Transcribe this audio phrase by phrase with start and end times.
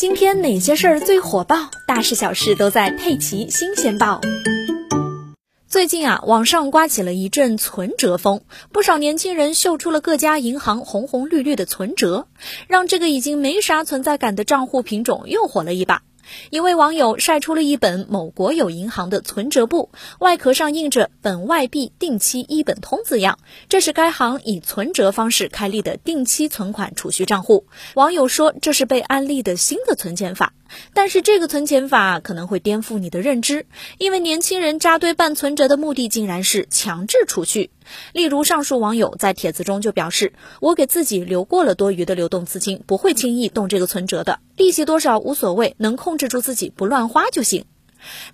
[0.00, 1.70] 今天哪些事儿最火爆？
[1.86, 4.18] 大事小事都在《佩奇新鲜报》。
[5.68, 8.40] 最近啊，网上刮起了一阵存折风，
[8.72, 12.28] 不少年轻人秀出了各家银行红红绿绿的存折，
[12.66, 16.00] 让这个已经没啥存在感的账户品种又火了一把。
[16.50, 23.38] 一位网友晒出了一本某国有银行的存折簿，外壳上印着“本外币定期一本通”字样，
[23.68, 27.66] 这是该行以存折方式开立的定期存款储蓄账户。
[27.94, 30.52] 网友说，这是被安利的新的存钱法。
[30.94, 33.66] 但是这个存钱法可能会颠覆你的认知，
[33.98, 37.70] 因为年轻人扎堆办存折的目的竟然是强制储蓄。
[38.12, 47.64] 例如，上述网友在帖子中就表示：“我给自己留过了多余的流动资金，不会轻易动这个存折的，利息多少无所谓，能控制住自己不乱花就行。”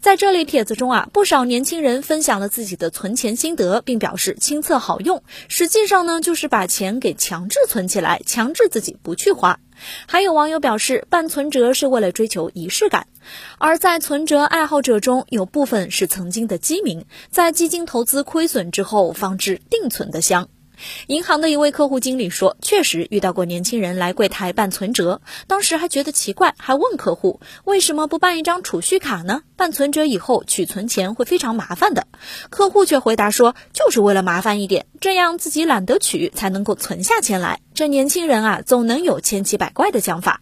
[0.00, 5.24] 在这类帖子中啊，不少年轻人分享了自己的存钱心得，并表示亲测好用。
[5.48, 9.58] 实际上呢，就是把钱给强制存起来，强制自己不去花。
[10.06, 13.06] 还有网友表示，办存折是为了追求仪式感，
[13.58, 20.48] 而在存折爱好者中有部分是曾经的基民，在基金投资亏损之后放置定存的箱。
[21.06, 29.42] 银行的一位客户经理说，确实遇到过年轻人来柜台办存折，当时还觉得奇怪，还问客户为什么不办一张储蓄卡呢？
[29.56, 32.06] 办存折以后取存钱会非常麻烦的。
[32.50, 37.60] 客户却回答说，就是为了麻烦一点，这样自己懒得取，才能够存下钱来。
[37.74, 40.40] 这年轻人啊，总能有千奇百怪的想法。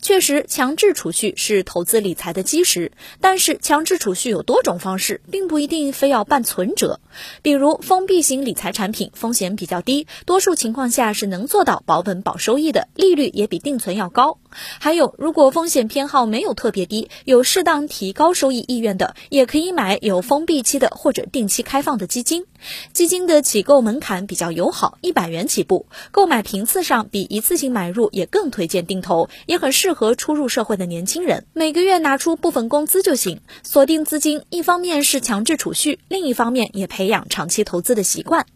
[0.00, 2.92] 确实，强制储蓄是投资理财的基石。
[3.20, 7.00] 但是，强制储蓄有多种方式，并不一定非要办存折。
[7.42, 14.38] 比如，封闭型理财产品风险比较低，多数情况下是能做到保本保收益的，利率也比定存要高。
[14.50, 22.44] 还有，如果风险偏好没有特别低，有适当提高收益意愿的，也可以买有封闭期的或者定期开放的基金。
[22.92, 29.28] 基金的起购门槛比较友好，一百元起步，购买频次上比一次性买入也更推荐定投。
[29.52, 38.46] 也很适合初入社会的年轻人，每个月拿出部分工资就行，锁定资金，一方面是强制储蓄，另一方面也培养长期投资的习惯。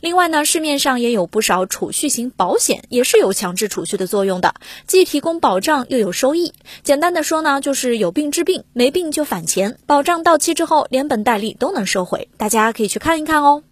[0.00, 4.54] 另外呢，市面上也有不少储蓄型保险，也是有强制储蓄的作用的，
[4.86, 6.54] 既提供保障又有收益。
[6.82, 13.62] 简单的说呢，就是有病治病，没病就返钱，保障到期之后连本带利都能收回，大家可以去看一看哦。